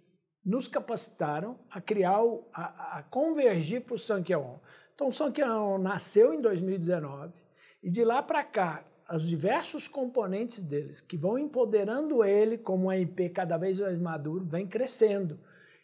nos 0.46 0.68
capacitaram 0.68 1.60
a 1.72 1.82
criar, 1.82 2.20
a, 2.53 3.00
a 3.00 3.03
convergir 3.03 3.82
para 3.82 3.96
o 3.96 4.00
Sankeon. 4.00 4.60
Então 4.94 5.08
o 5.08 5.12
Sankeon 5.12 5.80
nasceu 5.80 6.34
em 6.34 6.42
2019 6.42 7.34
e 7.82 7.89
de 7.89 8.03
lá 8.06 8.22
para 8.22 8.44
cá 8.44 8.86
os 9.15 9.27
diversos 9.27 9.88
componentes 9.88 10.63
deles 10.63 11.01
que 11.01 11.17
vão 11.17 11.38
empoderando 11.38 12.24
ele 12.24 12.58
como 12.58 12.88
um 12.88 12.93
IP 12.93 13.29
cada 13.29 13.58
vez 13.58 13.77
mais 13.79 14.00
maduro, 14.00 14.46
vem 14.46 14.65
crescendo. 14.65 15.39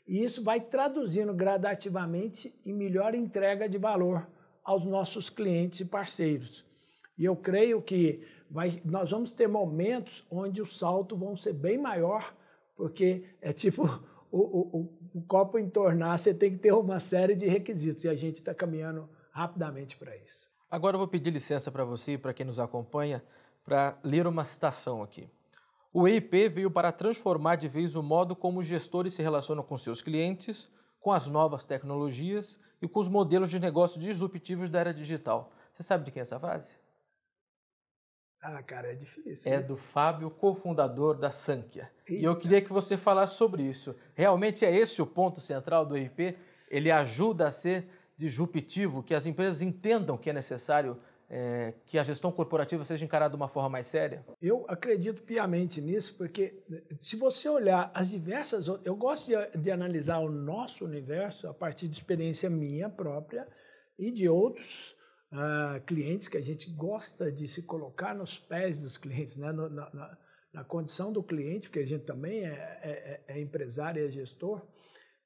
E 0.07 0.23
isso 0.23 0.43
vai 0.43 0.59
traduzindo 0.59 1.33
gradativamente 1.33 2.53
em 2.65 2.73
melhor 2.73 3.13
entrega 3.13 3.69
de 3.69 3.77
valor 3.77 4.27
aos 4.63 4.83
nossos 4.83 5.29
clientes 5.29 5.81
e 5.81 5.85
parceiros. 5.85 6.65
E 7.17 7.25
eu 7.25 7.35
creio 7.35 7.81
que 7.81 8.25
vai, 8.49 8.81
nós 8.83 9.11
vamos 9.11 9.31
ter 9.31 9.47
momentos 9.47 10.23
onde 10.31 10.61
o 10.61 10.65
salto 10.65 11.15
vão 11.15 11.37
ser 11.37 11.53
bem 11.53 11.77
maior, 11.77 12.35
porque 12.75 13.25
é 13.41 13.53
tipo 13.53 13.83
o, 14.31 14.39
o, 14.39 14.99
o 15.13 15.21
copo 15.21 15.59
entornar, 15.59 16.17
você 16.17 16.33
tem 16.33 16.51
que 16.51 16.57
ter 16.57 16.73
uma 16.73 16.99
série 16.99 17.35
de 17.35 17.47
requisitos 17.47 18.03
e 18.03 18.09
a 18.09 18.15
gente 18.15 18.37
está 18.37 18.53
caminhando 18.53 19.07
rapidamente 19.31 19.95
para 19.95 20.15
isso. 20.17 20.49
Agora 20.69 20.95
eu 20.95 20.99
vou 20.99 21.07
pedir 21.07 21.31
licença 21.31 21.71
para 21.71 21.83
você 21.83 22.13
e 22.13 22.17
para 22.17 22.33
quem 22.33 22.45
nos 22.45 22.59
acompanha 22.59 23.23
para 23.63 23.97
ler 24.03 24.27
uma 24.27 24.45
citação 24.45 25.01
aqui. 25.01 25.29
O 25.91 26.07
EIP 26.07 26.49
veio 26.49 26.69
para 26.69 26.91
transformar 26.91 27.55
de 27.55 27.67
vez 27.67 27.95
o 27.95 28.03
modo 28.03 28.35
como 28.35 28.59
os 28.59 28.67
gestores 28.67 29.13
se 29.13 29.23
relacionam 29.23 29.63
com 29.63 29.77
seus 29.77 30.01
clientes, 30.01 30.69
com 30.99 31.11
as 31.11 31.27
novas 31.27 31.65
tecnologias 31.65 32.59
e 32.79 32.87
com 32.87 32.99
os 32.99 33.07
modelos 33.07 33.49
de 33.49 33.59
negócio 33.59 33.99
disruptivos 33.99 34.69
da 34.69 34.79
era 34.79 34.93
digital. 34.93 35.51
Você 35.73 35.81
sabe 35.81 36.05
de 36.05 36.11
quem 36.11 36.19
é 36.19 36.21
essa 36.21 36.39
frase? 36.39 36.77
Ah, 38.41 38.61
cara, 38.61 38.93
é 38.93 38.95
difícil. 38.95 39.51
É 39.51 39.57
né? 39.57 39.63
do 39.63 39.75
Fábio, 39.75 40.29
cofundador 40.29 41.17
da 41.17 41.31
Sankia. 41.31 41.91
Eita. 42.07 42.21
E 42.21 42.23
eu 42.23 42.37
queria 42.37 42.61
que 42.61 42.71
você 42.71 42.95
falasse 42.95 43.35
sobre 43.35 43.63
isso. 43.63 43.95
Realmente 44.13 44.63
é 44.63 44.73
esse 44.73 45.01
o 45.01 45.07
ponto 45.07 45.41
central 45.41 45.85
do 45.85 45.97
EIP? 45.97 46.37
Ele 46.69 46.91
ajuda 46.91 47.47
a 47.47 47.51
ser 47.51 47.89
disruptivo, 48.19 49.01
que 49.01 49.15
as 49.15 49.25
empresas 49.25 49.61
entendam 49.61 50.17
que 50.17 50.29
é 50.29 50.33
necessário 50.33 50.99
é, 51.29 51.73
que 51.85 51.97
a 51.97 52.03
gestão 52.03 52.31
corporativa 52.31 52.83
seja 52.83 53.05
encarada 53.05 53.29
de 53.29 53.37
uma 53.37 53.47
forma 53.47 53.69
mais 53.69 53.87
séria? 53.87 54.25
Eu 54.41 54.65
acredito 54.67 55.23
piamente 55.23 55.79
nisso, 55.79 56.15
porque 56.17 56.61
se 56.97 57.15
você 57.15 57.47
olhar 57.47 57.89
as 57.93 58.09
diversas. 58.09 58.67
Eu 58.67 58.95
gosto 58.95 59.27
de, 59.27 59.57
de 59.57 59.71
analisar 59.71 60.19
o 60.19 60.29
nosso 60.29 60.83
universo 60.83 61.47
a 61.47 61.53
partir 61.53 61.87
de 61.87 61.95
experiência 61.95 62.49
minha 62.49 62.89
própria 62.89 63.47
e 63.97 64.11
de 64.11 64.27
outros 64.27 64.95
uh, 65.31 65.79
clientes 65.85 66.27
que 66.27 66.37
a 66.37 66.41
gente 66.41 66.69
gosta 66.71 67.31
de 67.31 67.47
se 67.47 67.63
colocar 67.63 68.13
nos 68.13 68.37
pés 68.37 68.81
dos 68.81 68.97
clientes, 68.97 69.37
né? 69.37 69.53
na, 69.53 69.69
na, 69.69 70.17
na 70.51 70.63
condição 70.65 71.13
do 71.13 71.23
cliente, 71.23 71.69
porque 71.69 71.79
a 71.79 71.87
gente 71.87 72.03
também 72.03 72.43
é, 72.43 72.79
é, 72.83 73.23
é 73.27 73.39
empresário 73.39 74.01
e 74.01 74.07
é 74.07 74.11
gestor, 74.11 74.67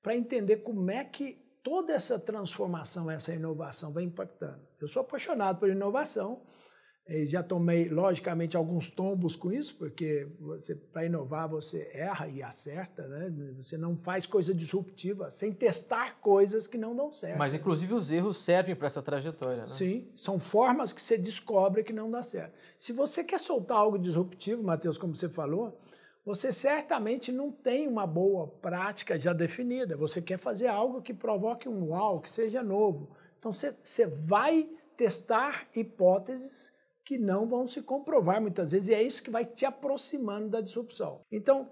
para 0.01 0.17
entender 0.17 0.57
como 0.57 0.91
é 0.91 1.05
que 1.05 1.42
toda 1.63 1.93
essa 1.93 2.19
transformação, 2.19 3.09
essa 3.09 3.33
inovação 3.33 3.93
vai 3.93 4.03
impactando. 4.03 4.59
Eu 4.81 4.87
sou 4.87 5.01
apaixonado 5.01 5.59
por 5.59 5.69
inovação, 5.69 6.41
já 7.27 7.43
tomei, 7.43 7.89
logicamente, 7.89 8.55
alguns 8.55 8.89
tombos 8.89 9.35
com 9.35 9.51
isso, 9.51 9.75
porque 9.75 10.25
para 10.93 11.05
inovar 11.05 11.49
você 11.49 11.89
erra 11.93 12.29
e 12.29 12.41
acerta, 12.41 13.05
né? 13.07 13.29
Você 13.57 13.77
não 13.77 13.97
faz 13.97 14.25
coisa 14.25 14.53
disruptiva 14.53 15.29
sem 15.29 15.51
testar 15.51 16.21
coisas 16.21 16.65
que 16.65 16.77
não 16.77 16.95
dão 16.95 17.11
certo. 17.11 17.37
Mas, 17.37 17.53
inclusive, 17.53 17.93
os 17.93 18.09
erros 18.09 18.37
servem 18.37 18.73
para 18.73 18.87
essa 18.87 19.01
trajetória, 19.01 19.63
né? 19.63 19.67
Sim, 19.67 20.11
são 20.15 20.39
formas 20.39 20.93
que 20.93 21.01
você 21.01 21.17
descobre 21.17 21.83
que 21.83 21.91
não 21.91 22.09
dá 22.09 22.23
certo. 22.23 22.53
Se 22.79 22.93
você 22.93 23.21
quer 23.21 23.39
soltar 23.39 23.77
algo 23.77 23.99
disruptivo, 23.99 24.63
Matheus, 24.63 24.97
como 24.97 25.13
você 25.13 25.27
falou, 25.27 25.77
você 26.25 26.53
certamente 26.53 27.31
não 27.31 27.51
tem 27.51 27.87
uma 27.87 28.07
boa 28.07 28.47
prática 28.47 29.19
já 29.19 29.33
definida. 29.33 29.97
Você 29.97 30.21
quer 30.21 30.37
fazer 30.37 30.67
algo 30.67 31.01
que 31.01 31.13
provoque 31.13 31.67
um 31.67 31.89
uau, 31.89 32.21
que 32.21 32.29
seja 32.29 32.63
novo. 32.63 33.09
Então 33.37 33.51
você, 33.51 34.07
vai 34.07 34.69
testar 34.95 35.67
hipóteses 35.75 36.71
que 37.03 37.17
não 37.17 37.47
vão 37.49 37.67
se 37.67 37.81
comprovar 37.81 38.41
muitas 38.41 38.71
vezes, 38.71 38.87
e 38.87 38.93
é 38.93 39.03
isso 39.03 39.21
que 39.21 39.29
vai 39.29 39.43
te 39.43 39.65
aproximando 39.65 40.49
da 40.49 40.61
disrupção. 40.61 41.19
Então, 41.29 41.69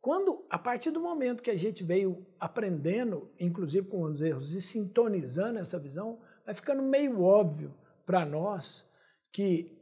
quando 0.00 0.46
a 0.48 0.58
partir 0.58 0.90
do 0.90 1.00
momento 1.00 1.42
que 1.42 1.50
a 1.50 1.56
gente 1.56 1.84
veio 1.84 2.26
aprendendo, 2.38 3.30
inclusive 3.38 3.86
com 3.86 4.00
os 4.00 4.22
erros, 4.22 4.54
e 4.54 4.62
sintonizando 4.62 5.58
essa 5.58 5.78
visão, 5.78 6.18
vai 6.46 6.54
ficando 6.54 6.82
meio 6.82 7.20
óbvio 7.20 7.74
para 8.06 8.24
nós 8.24 8.82
que 9.30 9.78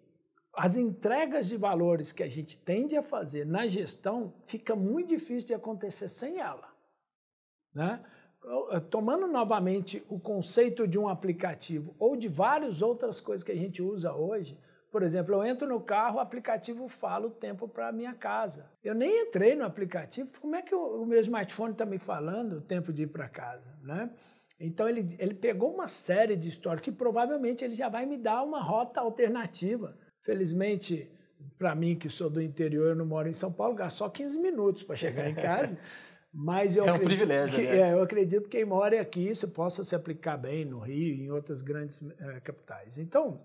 as 0.55 0.76
entregas 0.76 1.47
de 1.47 1.57
valores 1.57 2.12
que 2.12 2.23
a 2.23 2.28
gente 2.28 2.59
tende 2.59 2.97
a 2.97 3.02
fazer 3.02 3.47
na 3.47 3.67
gestão 3.67 4.35
fica 4.45 4.75
muito 4.75 5.09
difícil 5.09 5.49
de 5.49 5.55
acontecer 5.55 6.09
sem 6.09 6.38
ela. 6.38 6.69
Né? 7.75 8.02
Tomando 8.90 9.26
novamente 9.26 10.02
o 10.09 10.19
conceito 10.19 10.87
de 10.87 10.99
um 10.99 11.09
aplicativo 11.09 11.95
ou 11.99 12.17
de 12.17 12.28
várias 12.28 12.83
outras 12.83 13.21
coisas 13.21 13.45
que 13.45 13.52
a 13.52 13.57
gente 13.57 13.83
usa 13.83 14.12
hoje, 14.14 14.59
por 14.90 15.02
exemplo, 15.02 15.35
eu 15.35 15.45
entro 15.45 15.69
no 15.69 15.81
carro, 15.81 16.17
o 16.17 16.21
aplicativo 16.21 16.88
fala 16.88 17.26
o 17.26 17.31
tempo 17.31 17.69
para 17.69 17.88
a 17.88 17.93
minha 17.93 18.14
casa. 18.14 18.71
Eu 18.83 18.95
nem 18.95 19.26
entrei 19.26 19.55
no 19.55 19.64
aplicativo, 19.64 20.31
como 20.40 20.57
é 20.57 20.62
que 20.62 20.75
o, 20.75 21.05
meu 21.05 21.21
smartphone 21.21 21.73
está 21.73 21.85
me 21.85 21.99
falando 21.99 22.55
o 22.55 22.61
tempo 22.61 22.93
de 22.93 23.02
ir 23.02 23.09
para 23.09 23.28
casa? 23.28 23.76
Né? 23.83 24.11
Então 24.59 24.88
ele, 24.88 25.14
ele 25.19 25.35
pegou 25.35 25.75
uma 25.75 25.87
série 25.87 26.37
de 26.37 26.49
histórias 26.49 26.83
que 26.83 26.90
provavelmente 26.90 27.62
ele 27.62 27.75
já 27.75 27.88
vai 27.88 28.07
me 28.07 28.17
dar 28.17 28.43
uma 28.43 28.62
rota 28.62 29.00
alternativa. 29.00 29.97
Felizmente, 30.28 31.11
para 31.56 31.75
mim 31.75 31.97
que 31.97 32.11
sou 32.11 32.28
do 32.28 32.42
interior, 32.42 32.88
eu 32.88 32.94
não 32.94 33.06
moro 33.06 33.30
em 33.30 33.32
São 33.32 33.50
Paulo, 33.50 33.75
gasto 33.75 33.97
só 33.97 34.11
15 34.11 34.38
minutos 34.38 34.82
para 34.82 34.94
chegar 34.94 35.26
em 35.26 35.35
casa. 35.35 35.78
Mas 36.30 36.76
eu 36.76 36.85
é 36.85 36.92
um 36.92 36.97
acredito 36.97 37.16
privilégio, 37.16 37.58
que, 37.58 37.66
né? 37.66 37.78
é, 37.78 37.92
eu 37.94 38.02
acredito 38.02 38.42
que 38.42 38.58
quem 38.58 38.64
mora 38.66 39.00
aqui 39.00 39.26
isso 39.26 39.49
possa 39.49 39.82
se 39.82 39.94
aplicar 39.94 40.37
bem 40.37 40.66
no 40.66 40.80
Rio 40.80 41.14
e 41.14 41.23
em 41.23 41.30
outras 41.30 41.62
grandes 41.62 42.02
é, 42.02 42.40
capitais. 42.40 42.99
Então, 42.99 43.40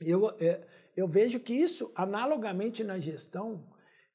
eu, 0.00 0.30
é, 0.40 0.64
eu 0.96 1.08
vejo 1.08 1.40
que 1.40 1.52
isso, 1.52 1.90
analogamente 1.96 2.84
na 2.84 3.00
gestão, 3.00 3.68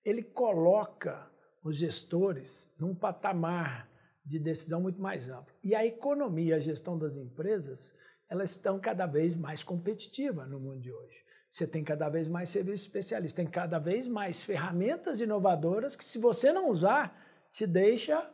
ele 0.05 0.23
coloca 0.23 1.29
os 1.61 1.75
gestores 1.75 2.71
num 2.79 2.95
patamar 2.95 3.91
de 4.25 4.39
decisão 4.39 4.79
muito 4.79 5.01
mais 5.01 5.29
amplo. 5.29 5.53
E 5.61 5.75
a 5.75 5.85
economia, 5.85 6.55
a 6.55 6.59
gestão 6.59 6.97
das 6.97 7.17
empresas, 7.17 7.93
elas 8.29 8.51
estão 8.51 8.79
cada 8.79 9.05
vez 9.05 9.35
mais 9.35 9.63
competitivas 9.63 10.49
no 10.49 10.61
mundo 10.61 10.79
de 10.79 10.89
hoje. 10.89 11.22
Você 11.53 11.67
tem 11.67 11.83
cada 11.83 12.09
vez 12.09 12.27
mais 12.27 12.49
serviços 12.49 12.87
especialistas, 12.87 13.35
tem 13.35 13.45
cada 13.45 13.77
vez 13.77 14.07
mais 14.07 14.41
ferramentas 14.41 15.21
inovadoras 15.21 15.95
que, 15.95 16.03
se 16.03 16.17
você 16.17 16.51
não 16.51 16.67
usar, 16.67 17.15
te 17.51 17.67
deixa 17.67 18.27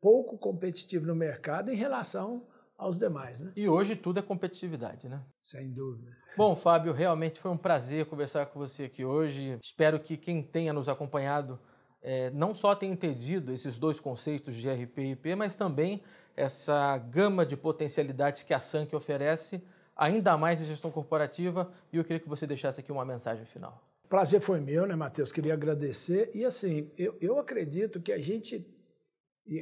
pouco 0.00 0.38
competitivo 0.38 1.06
no 1.06 1.14
mercado 1.14 1.70
em 1.70 1.76
relação 1.76 2.46
aos 2.78 2.98
demais. 2.98 3.40
Né? 3.40 3.52
E 3.54 3.68
hoje 3.68 3.94
tudo 3.94 4.20
é 4.20 4.22
competitividade, 4.22 5.06
né? 5.06 5.22
Sem 5.42 5.70
dúvida. 5.70 6.16
Bom, 6.34 6.56
Fábio, 6.56 6.94
realmente 6.94 7.38
foi 7.38 7.50
um 7.50 7.58
prazer 7.58 8.06
conversar 8.06 8.46
com 8.46 8.58
você 8.58 8.84
aqui 8.84 9.04
hoje. 9.04 9.58
Espero 9.62 10.00
que 10.00 10.16
quem 10.16 10.42
tenha 10.42 10.72
nos 10.72 10.88
acompanhado 10.88 11.60
é, 12.00 12.30
não 12.30 12.54
só 12.54 12.74
tenha 12.74 12.94
entendido 12.94 13.52
esses 13.52 13.78
dois 13.78 14.00
conceitos 14.00 14.54
de 14.54 14.70
RP 14.70 14.98
e 14.98 15.10
IP, 15.10 15.34
mas 15.34 15.56
também 15.56 16.02
essa 16.34 16.96
gama 16.96 17.44
de 17.44 17.54
potencialidades 17.54 18.42
que 18.42 18.54
a 18.54 18.58
SANC 18.58 18.94
oferece, 18.94 19.62
ainda 19.96 20.36
mais 20.36 20.60
em 20.60 20.66
gestão 20.66 20.90
corporativa. 20.90 21.72
E 21.92 21.96
eu 21.96 22.04
queria 22.04 22.20
que 22.20 22.28
você 22.28 22.46
deixasse 22.46 22.80
aqui 22.80 22.92
uma 22.92 23.04
mensagem 23.04 23.44
final. 23.46 23.82
Prazer 24.08 24.40
foi 24.40 24.60
meu, 24.60 24.86
né, 24.86 24.94
Matheus? 24.94 25.32
Queria 25.32 25.54
agradecer. 25.54 26.30
E 26.34 26.44
assim, 26.44 26.90
eu, 26.96 27.16
eu 27.20 27.38
acredito 27.38 28.00
que 28.00 28.12
a 28.12 28.18
gente. 28.18 28.66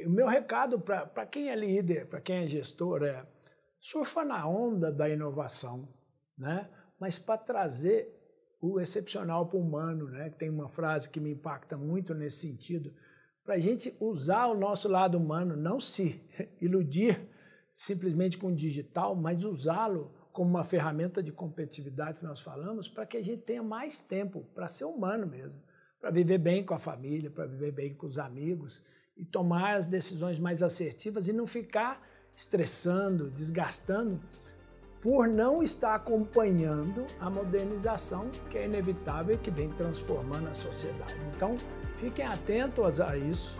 o 0.05 0.09
meu 0.09 0.27
recado 0.27 0.79
para 0.79 1.25
quem 1.25 1.49
é 1.49 1.55
líder, 1.55 2.07
para 2.07 2.21
quem 2.21 2.43
é 2.43 2.47
gestor, 2.47 3.03
é 3.03 3.25
surfa 3.79 4.23
na 4.23 4.47
onda 4.47 4.91
da 4.91 5.09
inovação, 5.09 5.87
né? 6.37 6.69
mas 6.99 7.19
para 7.19 7.37
trazer 7.37 8.09
o 8.61 8.79
excepcional 8.79 9.45
para 9.45 9.57
o 9.57 9.61
humano. 9.61 10.09
Né? 10.09 10.29
Tem 10.29 10.49
uma 10.49 10.69
frase 10.69 11.09
que 11.09 11.19
me 11.19 11.31
impacta 11.31 11.77
muito 11.77 12.13
nesse 12.13 12.47
sentido. 12.47 12.93
Para 13.43 13.55
a 13.55 13.59
gente 13.59 13.93
usar 13.99 14.47
o 14.47 14.57
nosso 14.57 14.87
lado 14.87 15.17
humano, 15.17 15.57
não 15.57 15.81
se 15.81 16.21
iludir 16.61 17.29
simplesmente 17.73 18.37
com 18.37 18.47
o 18.47 18.55
digital, 18.55 19.15
mas 19.15 19.43
usá-lo 19.43 20.13
como 20.33 20.49
uma 20.49 20.63
ferramenta 20.63 21.21
de 21.21 21.31
competitividade 21.31 22.17
que 22.17 22.25
nós 22.25 22.41
falamos, 22.41 22.87
para 22.87 23.05
que 23.05 23.15
a 23.15 23.23
gente 23.23 23.43
tenha 23.43 23.61
mais 23.61 24.01
tempo 24.01 24.43
para 24.55 24.67
ser 24.67 24.85
humano 24.85 25.27
mesmo, 25.27 25.61
para 26.01 26.09
viver 26.09 26.39
bem 26.39 26.65
com 26.65 26.73
a 26.73 26.79
família, 26.79 27.29
para 27.29 27.45
viver 27.45 27.71
bem 27.71 27.93
com 27.93 28.07
os 28.07 28.17
amigos 28.17 28.81
e 29.15 29.23
tomar 29.23 29.75
as 29.75 29.87
decisões 29.87 30.39
mais 30.39 30.63
assertivas 30.63 31.27
e 31.27 31.33
não 31.33 31.45
ficar 31.45 32.01
estressando, 32.35 33.29
desgastando 33.29 34.19
por 35.03 35.27
não 35.27 35.61
estar 35.61 35.93
acompanhando 35.93 37.05
a 37.19 37.29
modernização 37.29 38.31
que 38.49 38.57
é 38.57 38.65
inevitável 38.65 39.35
e 39.35 39.37
que 39.37 39.51
vem 39.51 39.69
transformando 39.69 40.47
a 40.47 40.55
sociedade. 40.55 41.15
Então, 41.35 41.57
fiquem 41.97 42.25
atentos 42.25 42.99
a 42.99 43.15
isso 43.15 43.59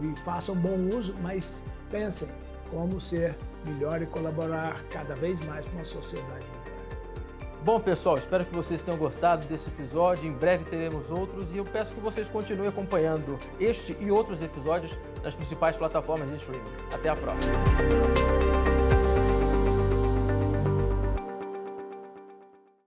e 0.00 0.18
façam 0.20 0.56
bom 0.56 0.96
uso, 0.96 1.12
mas 1.22 1.62
pensem 1.90 2.28
como 2.70 3.00
ser 3.00 3.36
melhor 3.64 4.02
e 4.02 4.06
colaborar 4.06 4.82
cada 4.90 5.14
vez 5.14 5.40
mais 5.40 5.64
com 5.64 5.72
uma 5.72 5.84
sociedade 5.84 6.46
Bom, 7.66 7.80
pessoal, 7.80 8.16
espero 8.16 8.44
que 8.44 8.54
vocês 8.54 8.80
tenham 8.80 8.96
gostado 8.96 9.44
desse 9.48 9.68
episódio. 9.68 10.24
Em 10.24 10.32
breve 10.32 10.62
teremos 10.62 11.10
outros 11.10 11.52
e 11.52 11.58
eu 11.58 11.64
peço 11.64 11.92
que 11.92 11.98
vocês 11.98 12.28
continuem 12.28 12.68
acompanhando 12.68 13.40
este 13.58 13.96
e 13.98 14.08
outros 14.08 14.40
episódios 14.40 14.96
nas 15.20 15.34
principais 15.34 15.76
plataformas 15.76 16.28
de 16.28 16.36
streaming. 16.36 16.62
Até 16.92 17.08
a 17.08 17.14
próxima. 17.14 18.65